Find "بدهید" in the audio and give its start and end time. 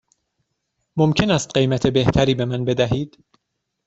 2.65-3.23